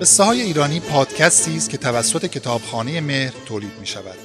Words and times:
قصه 0.00 0.24
های 0.24 0.40
ایرانی 0.40 0.80
پادکستی 0.80 1.56
است 1.56 1.70
که 1.70 1.76
توسط 1.76 2.26
کتابخانه 2.26 3.00
مهر 3.00 3.32
تولید 3.46 3.72
می 3.80 3.86
شود. 3.86 4.18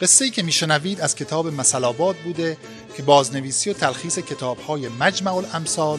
قصه 0.00 0.24
ای 0.24 0.30
که 0.30 0.42
میشنوید 0.42 1.00
از 1.00 1.14
کتاب 1.14 1.46
مسلاباد 1.46 2.16
بوده 2.16 2.56
که 2.96 3.02
بازنویسی 3.02 3.70
و 3.70 3.72
تلخیص 3.72 4.18
کتاب 4.18 4.58
های 4.58 4.88
مجمع 4.88 5.34
الامثال 5.34 5.98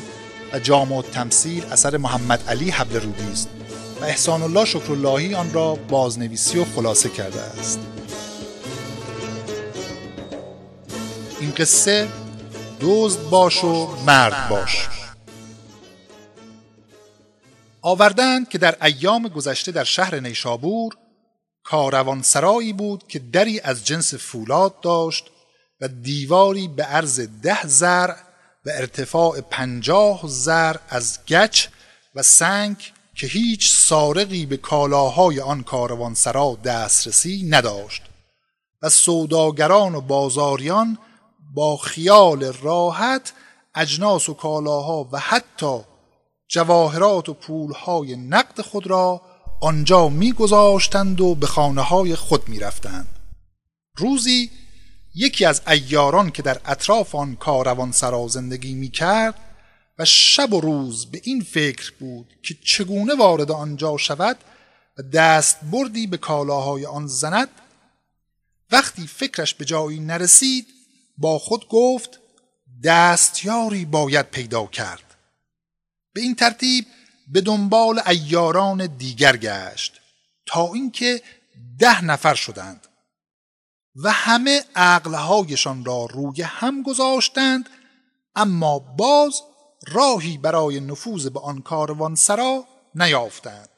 و 0.54 0.60
جامع 0.60 1.02
تمثیل 1.02 1.64
اثر 1.72 1.98
محمد 1.98 2.44
علی 2.50 2.70
حبل 2.70 3.00
رودی 3.00 3.32
است 3.32 3.50
و 4.02 4.06
احسان 4.06 4.44
الله 4.44 4.66
شکراللهی 4.66 5.36
آن 5.36 5.54
را 5.54 5.76
بازنویسی 5.76 6.60
و 6.60 6.66
خلاصه 6.76 7.10
کرده 7.10 7.42
است. 7.42 7.80
این 11.40 11.52
قصه 11.52 12.08
دزد 12.82 13.30
باش 13.30 13.64
و 13.64 13.88
مرد 14.06 14.50
باش 14.50 14.99
آوردند 17.82 18.50
که 18.50 18.58
در 18.58 18.86
ایام 18.86 19.28
گذشته 19.28 19.72
در 19.72 19.84
شهر 19.84 20.20
نیشابور 20.20 20.98
کاروانسرایی 21.64 22.74
بود 22.74 23.08
که 23.08 23.20
دری 23.20 23.60
از 23.60 23.86
جنس 23.86 24.14
فولاد 24.14 24.80
داشت 24.80 25.26
و 25.82 25.88
دیواری 25.88 26.68
به 26.68 26.84
عرض 26.84 27.20
ده 27.20 27.68
زر 27.68 28.12
و 28.66 28.70
ارتفاع 28.70 29.42
پنجاه 29.42 30.22
زر 30.26 30.76
از 30.90 31.20
گچ 31.28 31.68
و 32.16 32.24
سنگ 32.24 32.94
که 33.16 33.28
هیچ 33.28 33.74
سارقی 33.74 34.46
به 34.46 34.58
کالاهای 34.58 35.40
آن 35.40 35.64
کاروانسرا 35.64 36.58
دسترسی 36.64 37.48
نداشت. 37.50 38.02
و 38.82 38.90
سوداگران 38.90 39.96
و 39.96 40.02
بازاریان 40.02 40.98
با 41.54 41.78
خیال 41.78 42.54
راحت 42.62 43.34
اجناس 43.76 44.30
و 44.30 44.34
کالاها 44.34 45.10
و 45.12 45.20
حتی 45.20 45.80
جواهرات 46.50 47.30
و 47.30 47.34
پولهای 47.34 48.16
نقد 48.16 48.62
خود 48.62 48.88
را 48.88 49.22
آنجا 49.62 50.10
میگذاشتند 50.10 51.22
و 51.22 51.36
به 51.36 51.48
خانه 51.48 51.82
های 51.82 52.16
خود 52.16 52.50
می‌رفتند. 52.50 53.08
روزی 53.96 54.52
یکی 55.16 55.46
از 55.46 55.62
ایاران 55.68 56.32
که 56.32 56.42
در 56.42 56.62
اطراف 56.66 57.16
آن 57.16 57.36
کاروان 57.36 57.92
سرا 57.92 58.28
زندگی 58.28 58.74
می 58.74 58.90
کرد 58.90 59.36
و 60.00 60.06
شب 60.06 60.54
و 60.54 60.62
روز 60.62 61.06
به 61.06 61.22
این 61.24 61.42
فکر 61.42 61.94
بود 62.00 62.34
که 62.44 62.56
چگونه 62.66 63.16
وارد 63.16 63.52
آنجا 63.52 63.98
شود 63.98 64.38
و 64.98 65.02
دست 65.02 65.58
بردی 65.72 66.08
به 66.08 66.18
کالاهای 66.18 66.86
آن 66.86 67.08
زند 67.08 67.50
وقتی 68.72 69.08
فکرش 69.08 69.54
به 69.54 69.66
جایی 69.66 70.00
نرسید 70.00 70.68
با 71.18 71.40
خود 71.40 71.68
گفت 71.68 72.20
دستیاری 72.84 73.86
باید 73.86 74.26
پیدا 74.26 74.66
کرد. 74.66 75.09
به 76.14 76.22
این 76.22 76.36
ترتیب 76.36 76.86
به 77.28 77.42
دنبال 77.42 78.02
ایاران 78.08 78.86
دیگر 78.98 79.38
گشت 79.38 80.02
تا 80.46 80.74
اینکه 80.74 81.22
ده 81.80 82.06
نفر 82.06 82.36
شدند 82.36 82.88
و 83.96 84.12
همه 84.12 84.64
عقلهایشان 84.76 85.86
را 85.86 86.06
روی 86.06 86.42
هم 86.42 86.84
گذاشتند 86.84 87.70
اما 88.36 88.80
باز 88.80 89.42
راهی 89.88 90.38
برای 90.38 90.80
نفوذ 90.80 91.28
به 91.28 91.40
آن 91.40 91.62
کاروان 91.62 92.16
سرا 92.16 92.66
نیافتند. 92.96 93.70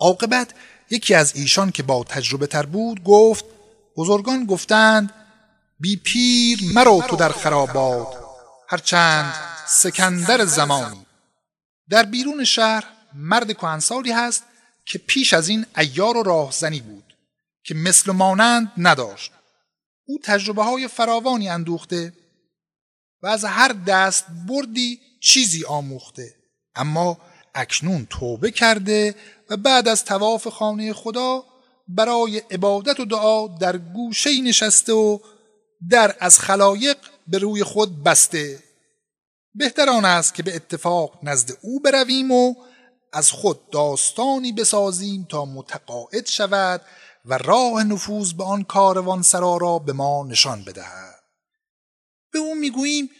عاقبت 0.00 0.54
یکی 0.90 1.14
از 1.14 1.36
ایشان 1.36 1.70
که 1.70 1.82
با 1.82 2.04
تجربه 2.04 2.46
تر 2.46 2.66
بود 2.66 3.04
گفت 3.04 3.44
بزرگان 3.96 4.46
گفتند 4.46 5.14
بی 5.80 5.96
پیر 5.96 6.60
مرو 6.74 7.02
تو 7.08 7.16
در 7.16 7.28
خرابات 7.28 8.18
هرچند 8.68 9.34
سکندر 9.70 10.44
زمانی. 10.44 11.06
در 11.90 12.02
بیرون 12.02 12.44
شهر 12.44 12.84
مرد 13.14 13.52
کهنسالی 13.52 14.12
هست 14.12 14.44
که 14.86 14.98
پیش 14.98 15.34
از 15.34 15.48
این 15.48 15.66
ایار 15.76 16.16
و 16.16 16.22
راهزنی 16.22 16.80
بود 16.80 17.16
که 17.64 17.74
مثل 17.74 18.12
مانند 18.12 18.72
نداشت. 18.76 19.32
او 20.06 20.18
تجربه 20.24 20.62
های 20.62 20.88
فراوانی 20.88 21.48
اندوخته 21.48 22.12
و 23.22 23.26
از 23.26 23.44
هر 23.44 23.68
دست 23.86 24.24
بردی 24.48 25.00
چیزی 25.20 25.64
آموخته. 25.64 26.34
اما 26.74 27.20
اکنون 27.54 28.06
توبه 28.10 28.50
کرده 28.50 29.14
و 29.50 29.56
بعد 29.56 29.88
از 29.88 30.04
تواف 30.04 30.48
خانه 30.48 30.92
خدا 30.92 31.44
برای 31.88 32.38
عبادت 32.38 33.00
و 33.00 33.04
دعا 33.04 33.48
در 33.48 33.78
گوشه 33.78 34.40
نشسته 34.40 34.92
و 34.92 35.18
در 35.90 36.16
از 36.20 36.38
خلایق 36.38 36.96
به 37.26 37.38
روی 37.38 37.64
خود 37.64 38.04
بسته. 38.04 38.69
بهتر 39.54 39.90
آن 39.90 40.04
است 40.04 40.34
که 40.34 40.42
به 40.42 40.56
اتفاق 40.56 41.18
نزد 41.22 41.50
او 41.60 41.80
برویم 41.80 42.30
و 42.30 42.54
از 43.12 43.30
خود 43.30 43.70
داستانی 43.70 44.52
بسازیم 44.52 45.26
تا 45.28 45.44
متقاعد 45.44 46.26
شود 46.26 46.80
و 47.24 47.38
راه 47.38 47.84
نفوذ 47.84 48.32
به 48.32 48.44
آن 48.44 48.64
کاروان 48.64 49.22
سرا 49.22 49.56
را 49.56 49.78
به 49.78 49.92
ما 49.92 50.26
نشان 50.28 50.64
بدهد. 50.64 51.20
به 52.32 52.38
او 52.38 52.54
می‌گوییم 52.54 53.10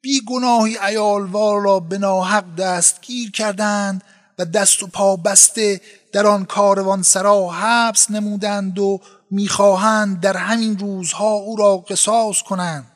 بی 0.00 0.20
گناهی 0.28 0.78
ایالوار 0.78 1.62
را 1.62 1.80
به 1.80 1.98
ناحق 1.98 2.56
دستگیر 2.56 3.30
کردند 3.30 4.04
و 4.38 4.44
دست 4.44 4.82
و 4.82 4.86
پا 4.86 5.16
بسته 5.16 5.80
در 6.12 6.26
آن 6.26 6.44
کاروان 6.44 7.02
سرا 7.02 7.50
حبس 7.50 8.10
نمودند 8.10 8.78
و 8.78 9.00
می‌خواهند 9.30 10.20
در 10.20 10.36
همین 10.36 10.78
روزها 10.78 11.32
او 11.32 11.56
را 11.56 11.76
قصاص 11.76 12.42
کنند. 12.42 12.86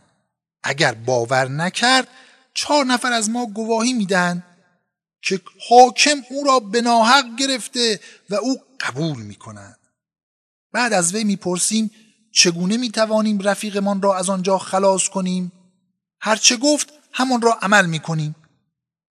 اگر 0.63 0.95
باور 0.95 1.49
نکرد 1.49 2.09
چهار 2.55 2.85
نفر 2.85 3.13
از 3.13 3.31
ما 3.31 3.47
گواهی 3.47 3.93
میدن 3.93 4.45
که 5.23 5.41
حاکم 5.69 6.17
او 6.31 6.45
را 6.45 6.61
به 6.61 6.81
ناحق 6.81 7.37
گرفته 7.37 8.01
و 8.31 8.35
او 8.35 8.57
قبول 8.81 9.23
می‌کند 9.23 9.79
بعد 10.73 10.93
از 10.93 11.15
وی 11.15 11.25
می‌پرسیم 11.25 11.91
چگونه 12.33 12.77
می‌توانیم 12.77 13.39
رفیقمان 13.39 14.03
را 14.03 14.17
از 14.17 14.31
آنجا 14.31 14.59
خلاص 14.59 15.09
کنیم؟ 15.09 15.53
هرچه 16.21 16.57
گفت 16.57 16.93
همان 17.13 17.43
را 17.43 17.53
عمل 17.53 17.87
می‌کنیم. 17.87 18.35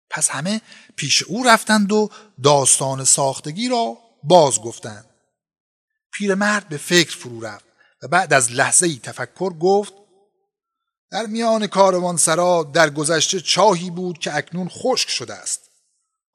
پس 0.09 0.29
همه 0.29 0.61
پیش 0.95 1.23
او 1.23 1.43
رفتند 1.43 1.91
و 1.91 2.09
داستان 2.43 3.03
ساختگی 3.03 3.69
را 3.69 3.97
باز 4.23 4.61
گفتند. 4.61 5.05
پیرمرد 6.13 6.69
به 6.69 6.77
فکر 6.77 7.17
فرو 7.17 7.41
رفت 7.41 7.65
و 8.03 8.07
بعد 8.07 8.33
از 8.33 8.51
لحظه 8.51 8.87
ای 8.87 8.99
تفکر 9.03 9.53
گفت 9.53 9.93
در 11.11 11.25
میان 11.25 11.67
کاروان 11.67 12.17
سرا 12.17 12.69
در 12.73 12.89
گذشته 12.89 13.41
چاهی 13.41 13.89
بود 13.89 14.17
که 14.17 14.35
اکنون 14.35 14.69
خشک 14.69 15.09
شده 15.09 15.33
است. 15.33 15.61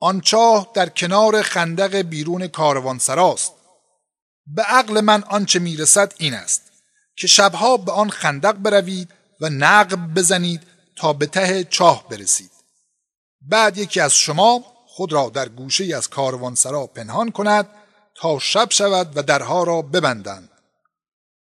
آن 0.00 0.20
چاه 0.20 0.70
در 0.74 0.88
کنار 0.88 1.42
خندق 1.42 1.96
بیرون 1.96 2.46
کاروان 2.46 2.98
سراست 2.98 3.52
به 4.46 4.62
عقل 4.62 5.00
من 5.00 5.22
آنچه 5.22 5.58
می‌رسد 5.58 6.12
این 6.18 6.34
است 6.34 6.62
که 7.16 7.26
شبها 7.26 7.76
به 7.76 7.92
آن 7.92 8.10
خندق 8.10 8.52
بروید 8.52 9.10
و 9.40 9.48
نقب 9.48 10.14
بزنید 10.14 10.62
تا 10.96 11.12
به 11.12 11.26
ته 11.26 11.64
چاه 11.64 12.08
برسید. 12.08 12.50
بعد 13.40 13.78
یکی 13.78 14.00
از 14.00 14.14
شما 14.14 14.64
خود 14.86 15.12
را 15.12 15.28
در 15.28 15.48
گوشه 15.48 15.96
از 15.96 16.08
کاروان 16.08 16.54
سرا 16.54 16.86
پنهان 16.86 17.30
کند 17.30 17.68
تا 18.14 18.38
شب 18.38 18.70
شود 18.70 19.16
و 19.16 19.22
درها 19.22 19.64
را 19.64 19.82
ببندند. 19.82 20.50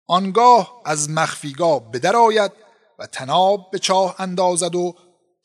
آنگاه 0.07 0.81
از 0.85 1.09
مخفیگاه 1.09 1.91
بدرآید 1.91 2.51
و 2.99 3.07
تناب 3.07 3.71
به 3.71 3.79
چاه 3.79 4.15
اندازد 4.19 4.75
و 4.75 4.95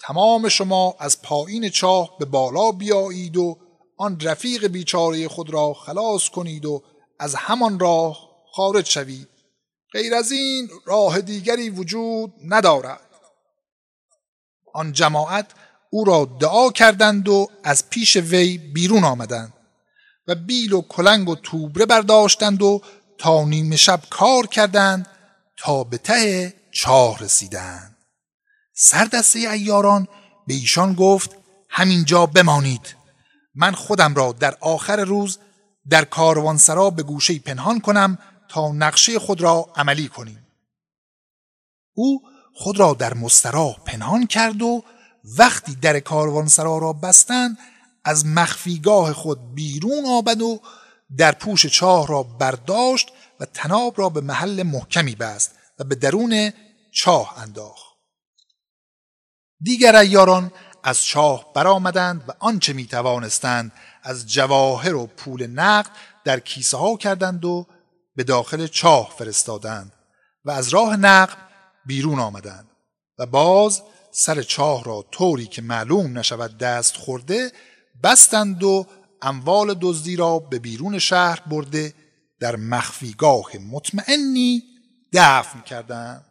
تمام 0.01 0.49
شما 0.49 0.95
از 0.99 1.23
پایین 1.23 1.69
چاه 1.69 2.19
به 2.19 2.25
بالا 2.25 2.73
بیایید 2.73 3.37
و 3.37 3.59
آن 3.97 4.21
رفیق 4.21 4.67
بیچاره 4.67 5.29
خود 5.29 5.51
را 5.51 5.75
خلاص 5.75 6.29
کنید 6.29 6.67
و 6.67 6.83
از 7.19 7.35
همان 7.35 7.79
راه 7.79 8.31
خارج 8.53 8.87
شوید. 8.87 9.29
غیر 9.93 10.15
از 10.15 10.33
این 10.33 10.69
راه 10.85 11.21
دیگری 11.21 11.71
وجود 11.71 12.33
ندارد. 12.49 13.01
آن 14.75 14.93
جماعت 14.93 15.47
او 15.91 16.05
را 16.05 16.29
دعا 16.41 16.71
کردند 16.71 17.29
و 17.29 17.49
از 17.65 17.91
پیش 17.91 18.17
وی 18.17 18.59
بیرون 18.59 19.05
آمدند 19.05 19.53
و 20.27 20.35
بیل 20.35 20.73
و 20.73 20.83
کلنگ 20.83 21.29
و 21.29 21.35
توبره 21.35 21.87
برداشتند 21.87 22.63
و 22.63 22.81
تا 23.19 23.45
نیمه 23.45 23.77
شب 23.77 24.01
کار 24.11 24.47
کردند 24.47 25.07
تا 25.59 25.85
به 25.85 25.99
ته 25.99 26.55
چاه 26.71 27.19
رسیدند 27.19 27.97
سردسته 28.75 29.39
ایاران 29.39 30.09
به 30.47 30.55
ایشان 30.55 30.95
گفت 30.95 31.37
همینجا 31.69 32.27
بمانید. 32.27 32.97
من 33.55 33.73
خودم 33.73 34.15
را 34.15 34.33
در 34.33 34.57
آخر 34.61 35.05
روز 35.05 35.39
در 35.91 36.05
کاروانسرا 36.05 36.91
به 36.91 37.03
گوشه 37.03 37.39
پنهان 37.39 37.81
کنم 37.81 38.19
تا 38.49 38.73
نقشه 38.73 39.19
خود 39.19 39.41
را 39.41 39.73
عملی 39.77 40.09
کنیم. 40.09 40.47
او 41.95 42.23
خود 42.55 42.79
را 42.79 42.95
در 42.95 43.15
مسترا 43.15 43.77
پنهان 43.87 44.27
کرد 44.27 44.63
و 44.63 44.85
وقتی 45.39 45.75
در 45.75 46.01
کاروانسرا 46.01 46.79
را 46.79 46.93
بستند 46.93 47.59
از 48.05 48.27
مخفیگاه 48.27 49.13
خود 49.13 49.55
بیرون 49.55 50.05
آمد 50.07 50.43
و 50.43 50.61
در 51.17 51.33
پوش 51.33 51.67
چاه 51.67 52.07
را 52.07 52.23
برداشت 52.23 53.09
و 53.41 53.45
تناب 53.45 53.95
را 53.97 54.09
به 54.09 54.21
محل 54.21 54.63
محکمی 54.63 55.15
بست. 55.15 55.60
و 55.81 55.85
به 55.85 55.95
درون 55.95 56.53
چاه 56.93 57.39
انداخت. 57.39 57.91
دیگر 59.63 59.97
ایاران 59.97 60.53
از 60.83 61.05
چاه 61.05 61.53
برآمدند 61.53 62.25
و 62.29 62.33
آنچه 62.39 62.73
می 62.73 62.87
توانستند 62.87 63.73
از 64.03 64.33
جواهر 64.33 64.95
و 64.95 65.07
پول 65.07 65.47
نقد 65.47 65.91
در 66.25 66.41
کیسه 66.41 66.77
ها 66.77 66.97
کردند 66.97 67.45
و 67.45 67.67
به 68.17 68.25
داخل 68.25 68.67
چاه 68.67 69.15
فرستادند 69.19 69.93
و 70.45 70.51
از 70.51 70.69
راه 70.69 70.97
نقد 70.97 71.37
بیرون 71.87 72.19
آمدند 72.19 72.69
و 73.19 73.27
باز 73.27 73.83
سر 74.11 74.43
چاه 74.43 74.85
را 74.85 75.05
طوری 75.11 75.47
که 75.47 75.63
معلوم 75.63 76.19
نشود 76.19 76.59
دست 76.59 76.97
خورده 76.97 77.53
بستند 78.03 78.63
و 78.63 78.87
اموال 79.23 79.79
دزدی 79.81 80.17
را 80.17 80.39
به 80.39 80.59
بیرون 80.59 80.99
شهر 80.99 81.41
برده 81.41 81.95
در 82.41 82.57
مخفیگاه 82.57 83.51
مطمئنی 83.71 84.63
دفن 85.13 85.61
کردند 85.61 86.25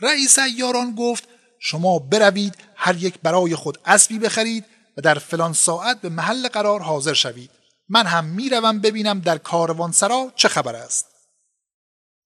رئیس 0.00 0.38
ایاران 0.38 0.94
گفت 0.94 1.28
شما 1.58 1.98
بروید 1.98 2.54
هر 2.76 2.96
یک 2.96 3.18
برای 3.22 3.56
خود 3.56 3.78
اسبی 3.84 4.18
بخرید 4.18 4.64
و 4.96 5.00
در 5.00 5.14
فلان 5.14 5.52
ساعت 5.52 6.00
به 6.00 6.08
محل 6.08 6.48
قرار 6.48 6.80
حاضر 6.82 7.12
شوید. 7.12 7.50
من 7.88 8.06
هم 8.06 8.24
می‌روم 8.24 8.80
ببینم 8.80 9.20
در 9.20 9.38
کاروانسرا 9.38 10.32
چه 10.36 10.48
خبر 10.48 10.76
است. 10.76 11.06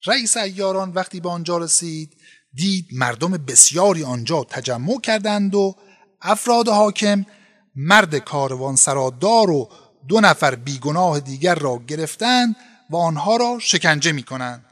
رئیس 0.06 0.36
ایاران 0.36 0.90
وقتی 0.90 1.20
به 1.20 1.28
آنجا 1.28 1.58
رسید 1.58 2.16
دید 2.54 2.86
مردم 2.92 3.30
بسیاری 3.30 4.04
آنجا 4.04 4.44
تجمع 4.44 5.00
کردند 5.00 5.54
و 5.54 5.76
افراد 6.20 6.68
حاکم 6.68 7.26
مرد 7.74 8.16
کاروانسرادار 8.16 9.50
و 9.50 9.70
دو 10.08 10.20
نفر 10.20 10.54
بیگناه 10.54 11.20
دیگر 11.20 11.54
را 11.54 11.78
گرفتند 11.86 12.56
و 12.90 12.96
آنها 12.96 13.36
را 13.36 13.58
شکنجه 13.60 14.12
می 14.12 14.22
کنند. 14.22 14.65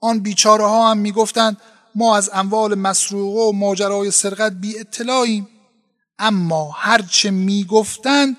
آن 0.00 0.20
بیچاره 0.20 0.66
ها 0.66 0.90
هم 0.90 0.98
می 0.98 1.12
گفتند 1.12 1.56
ما 1.94 2.16
از 2.16 2.30
اموال 2.32 2.74
مسروقه 2.74 3.40
و 3.40 3.52
ماجرای 3.52 4.10
سرقت 4.10 4.52
بی 4.52 4.78
اطلاعیم 4.78 5.48
اما 6.18 6.70
هرچه 6.70 7.30
می 7.30 7.64
گفتند 7.64 8.36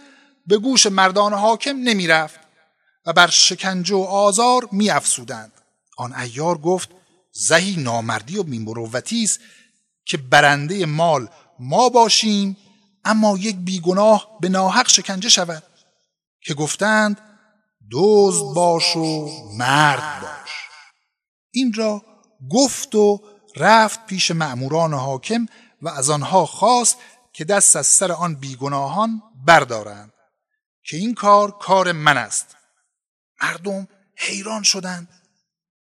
به 0.48 0.58
گوش 0.58 0.86
مردان 0.86 1.34
حاکم 1.34 1.78
نمی 1.78 2.08
رفت 2.08 2.40
و 3.06 3.14
بر 3.14 3.28
شکنجه 3.28 3.96
و 3.96 4.02
آزار 4.02 4.70
می 4.72 4.90
افسودند. 4.90 5.52
آن 5.98 6.14
ایار 6.14 6.58
گفت 6.58 6.90
زهی 7.32 7.76
نامردی 7.76 8.38
و 8.38 8.44
بیمروتی 8.44 9.24
است 9.24 9.40
که 10.06 10.18
برنده 10.18 10.86
مال 10.86 11.28
ما 11.60 11.90
باشیم 11.90 12.58
اما 13.06 13.38
یک 13.38 13.56
بیگناه 13.56 14.28
به 14.42 14.50
ناحق 14.50 14.88
شکنجه 14.88 15.30
شود. 15.30 15.64
که 16.42 16.54
گفتند 16.54 17.22
دزد 17.92 18.56
باش 18.56 18.96
و 18.96 19.30
مرد 19.58 20.22
باش. 20.22 20.61
این 21.52 21.74
را 21.74 22.02
گفت 22.52 22.96
و 22.96 23.22
رفت 23.56 24.06
پیش 24.06 24.32
مأموران 24.32 24.94
حاکم 24.94 25.46
و 25.82 25.90
از 25.90 26.10
آنها 26.10 26.46
خواست 26.46 26.98
که 27.34 27.46
دست 27.46 27.76
از 27.76 27.88
سر 27.88 28.12
آن 28.12 28.36
بیگناهان 28.36 29.22
بردارند 29.46 30.14
که 30.84 30.98
این 30.98 31.14
کار 31.14 31.52
کار 31.52 31.92
من 31.92 32.18
است. 32.18 32.56
مردم 33.42 33.88
حیران 34.18 34.64
شدند. 34.64 35.10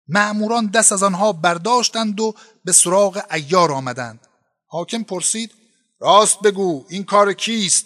معموران 0.08 0.68
دست 0.68 0.92
از 0.92 1.04
آنها 1.04 1.34
برداشتند 1.34 2.20
و 2.20 2.36
به 2.66 2.72
سراغ 2.72 3.26
ایار 3.32 3.72
آمدند. 3.72 4.28
حاکم 4.68 5.04
پرسید 5.04 5.52
راست 6.00 6.40
بگو 6.40 6.86
این 6.90 7.04
کار 7.04 7.34
کیست؟ 7.34 7.86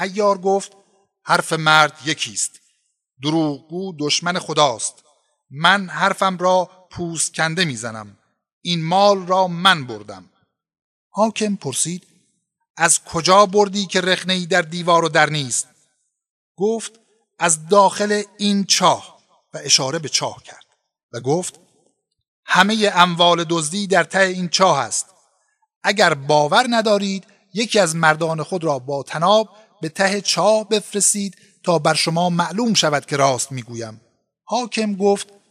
ایار 0.00 0.38
گفت 0.38 0.72
حرف 1.24 1.52
مرد 1.52 1.98
یکیست. 2.04 2.60
دروغگو 3.22 3.94
دشمن 3.98 4.38
خداست. 4.38 5.04
من 5.54 5.88
حرفم 5.88 6.38
را 6.38 6.70
پوست 6.90 7.34
کنده 7.34 7.64
می‌زنم. 7.64 8.16
این 8.62 8.84
مال 8.84 9.26
را 9.26 9.48
من 9.48 9.86
بردم. 9.86 10.30
حاکم 11.10 11.56
پرسید 11.56 12.06
از 12.76 13.04
کجا 13.04 13.46
بردی 13.46 13.86
که 13.86 14.00
رخنه 14.00 14.32
ای 14.32 14.46
در 14.46 14.62
دیوار 14.62 15.04
و 15.04 15.08
در 15.08 15.30
نیست؟ 15.30 15.68
گفت 16.56 16.92
از 17.38 17.68
داخل 17.68 18.22
این 18.38 18.64
چاه 18.64 19.18
و 19.54 19.58
اشاره 19.64 19.98
به 19.98 20.08
چاه 20.08 20.42
کرد 20.42 20.66
و 21.12 21.20
گفت 21.20 21.60
همه 22.44 22.90
اموال 22.94 23.44
دزدی 23.44 23.86
در 23.86 24.04
ته 24.04 24.20
این 24.20 24.48
چاه 24.48 24.78
است. 24.78 25.06
اگر 25.82 26.14
باور 26.14 26.66
ندارید 26.70 27.26
یکی 27.54 27.78
از 27.78 27.96
مردان 27.96 28.42
خود 28.42 28.64
را 28.64 28.78
با 28.78 29.02
تناب 29.02 29.48
به 29.82 29.88
ته 29.88 30.20
چاه 30.20 30.68
بفرستید 30.68 31.36
تا 31.62 31.78
بر 31.78 31.94
شما 31.94 32.30
معلوم 32.30 32.74
شود 32.74 33.06
که 33.06 33.16
راست 33.16 33.52
می‌گویم. 33.52 34.00
حاکم 34.44 34.94
گفت 34.94 35.41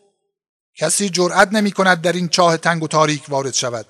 کسی 0.77 1.09
جرأت 1.09 1.53
نمی 1.53 1.71
کند 1.71 2.01
در 2.01 2.13
این 2.13 2.29
چاه 2.29 2.57
تنگ 2.57 2.83
و 2.83 2.87
تاریک 2.87 3.29
وارد 3.29 3.53
شود. 3.53 3.85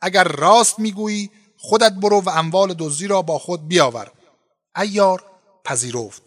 اگر 0.00 0.24
راست 0.24 0.78
می‌گویی 0.78 1.30
خودت 1.58 1.92
برو 1.92 2.20
و 2.20 2.28
اموال 2.28 2.74
دزدی 2.78 3.06
را 3.06 3.22
با 3.22 3.38
خود 3.38 3.68
بیاور. 3.68 4.10
ایار 4.76 5.24
پذیرفت 5.64 6.22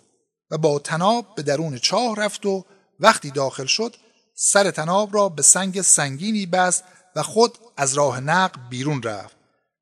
و 0.51 0.57
با 0.57 0.79
تناب 0.79 1.35
به 1.35 1.41
درون 1.41 1.77
چاه 1.77 2.15
رفت 2.15 2.45
و 2.45 2.65
وقتی 2.99 3.31
داخل 3.31 3.65
شد 3.65 3.95
سر 4.35 4.71
تناب 4.71 5.15
را 5.15 5.29
به 5.29 5.41
سنگ 5.41 5.81
سنگینی 5.81 6.45
بست 6.45 6.83
و 7.15 7.23
خود 7.23 7.57
از 7.77 7.93
راه 7.93 8.19
نقل 8.19 8.59
بیرون 8.69 9.03
رفت 9.03 9.35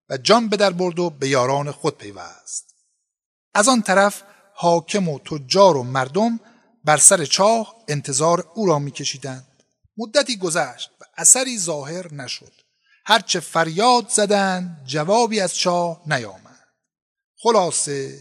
و 0.09 0.17
جان 0.17 0.49
به 0.49 0.57
در 0.57 0.69
برد 0.69 0.99
و 0.99 1.09
به 1.09 1.29
یاران 1.29 1.71
خود 1.71 1.97
پیوست. 1.97 2.75
از 3.53 3.67
آن 3.67 3.81
طرف 3.81 4.23
حاکم 4.53 5.09
و 5.09 5.19
تجار 5.19 5.77
و 5.77 5.83
مردم 5.83 6.39
بر 6.85 6.97
سر 6.97 7.25
چاه 7.25 7.75
انتظار 7.87 8.51
او 8.53 8.65
را 8.65 8.79
میکشیدند. 8.79 9.46
مدتی 9.97 10.37
گذشت 10.37 10.91
و 11.01 11.03
اثری 11.17 11.59
ظاهر 11.59 12.13
نشد. 12.13 12.53
هرچه 13.05 13.39
فریاد 13.39 14.09
زدند 14.09 14.83
جوابی 14.85 15.39
از 15.39 15.55
چاه 15.55 16.01
نیامد. 16.05 16.67
خلاصه 17.37 18.19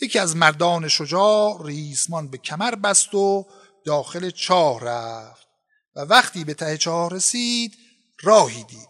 یکی 0.00 0.18
از 0.18 0.36
مردان 0.36 0.88
شجاع 0.88 1.66
ریسمان 1.66 2.28
به 2.28 2.38
کمر 2.38 2.74
بست 2.74 3.14
و 3.14 3.46
داخل 3.84 4.30
چاه 4.30 4.80
رفت 4.80 5.48
و 5.96 6.00
وقتی 6.00 6.44
به 6.44 6.54
ته 6.54 6.76
چاه 6.76 7.10
رسید 7.10 7.76
راهی 8.22 8.64
دید. 8.64 8.88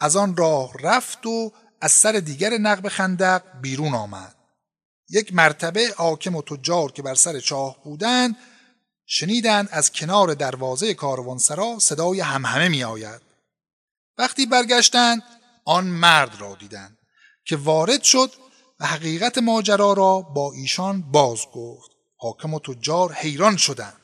از 0.00 0.16
آن 0.16 0.36
راه 0.36 0.72
رفت 0.80 1.26
و 1.26 1.52
از 1.80 1.92
سر 1.92 2.12
دیگر 2.12 2.50
نقب 2.50 2.88
خندق 2.88 3.42
بیرون 3.62 3.94
آمد. 3.94 4.34
یک 5.10 5.34
مرتبه 5.34 5.94
حاکم 5.96 6.36
و 6.36 6.42
تجار 6.42 6.92
که 6.92 7.02
بر 7.02 7.14
سر 7.14 7.40
چاه 7.40 7.84
بودند 7.84 8.36
شنیدند 9.06 9.68
از 9.72 9.92
کنار 9.92 10.34
دروازه 10.34 10.94
کاروانسرا 10.94 11.78
صدای 11.78 12.20
همهمه 12.20 12.68
می 12.68 12.84
آید. 12.84 13.20
وقتی 14.18 14.46
برگشتند 14.46 15.22
آن 15.64 15.84
مرد 15.86 16.40
را 16.40 16.54
دیدند 16.54 16.98
که 17.44 17.56
وارد 17.56 18.02
شد 18.02 18.32
و 18.80 18.86
حقیقت 18.86 19.38
ماجرا 19.38 19.92
را 19.92 20.20
با 20.20 20.52
ایشان 20.52 21.02
باز 21.02 21.40
گفت 21.54 21.90
حاکم 22.16 22.54
و 22.54 22.58
تجار 22.58 23.12
حیران 23.12 23.56
شدند 23.56 24.00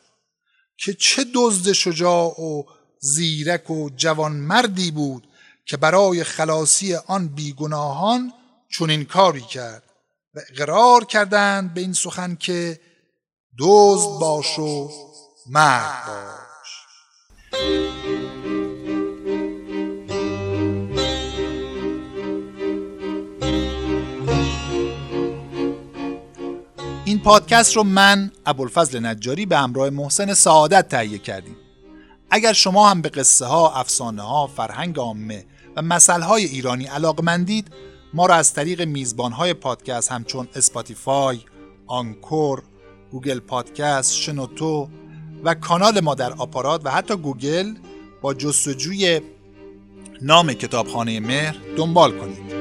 که 0.76 0.95
چه 0.95 1.26
دزد 1.35 1.73
شجاع 1.73 2.40
و 2.40 2.62
زیرک 3.00 3.71
و 3.71 3.90
جوان 3.97 4.33
مردی 4.33 4.90
بود 4.90 5.28
که 5.66 5.76
برای 5.76 6.25
خلاصی 6.25 6.95
آن 6.95 7.28
بیگناهان 7.28 8.33
چنین 8.78 9.04
کاری 9.04 9.40
کرد 9.40 9.83
و 10.35 10.40
اقرار 10.50 11.04
کردند 11.04 11.75
به 11.75 11.80
این 11.80 11.92
سخن 11.92 12.35
که 12.35 12.80
دزد 13.61 14.21
باش 14.21 14.59
و 14.59 14.90
مرد 15.50 16.07
باش. 16.07 16.87
این 27.05 27.19
پادکست 27.19 27.76
رو 27.76 27.83
من 27.83 28.31
ابوالفضل 28.47 29.07
نجاری 29.07 29.47
به 29.47 29.59
همراه 29.59 29.90
محسن 29.90 30.35
سعادت 30.35 30.88
تهیه 30.88 31.19
کردیم. 31.19 31.57
اگر 32.31 32.52
شما 32.52 32.90
هم 32.90 33.02
به 33.02 33.09
قصه 33.09 33.47
ها، 33.47 33.73
افسانه 33.75 34.23
ها، 34.23 34.47
فرهنگ 34.47 34.99
عامه 34.99 35.45
و 35.76 35.83
مثل‌های 35.83 36.45
ایرانی 36.45 36.85
علاقمندید 36.85 37.71
ما 38.14 38.26
را 38.26 38.35
از 38.35 38.55
طریق 38.55 38.83
میزبان 38.83 39.33
های 39.33 39.55
پادکست 39.55 40.12
همچون 40.12 40.49
Spotify، 40.55 41.40
Anchor، 41.87 42.62
Google 43.11 43.40
Podcast، 43.40 44.14
شنوتو 44.14 44.88
و 45.45 45.55
کانال 45.55 46.00
ما 46.00 46.14
در 46.14 46.33
آپارات 46.33 46.81
و 46.85 46.90
حتی 46.90 47.17
گوگل 47.17 47.75
با 48.23 48.35
جستجوی 48.35 49.21
نام 50.23 50.52
کتابخانه 50.52 51.21
مهر 51.21 51.57
دنبال 51.76 52.19
کنید. 52.19 52.60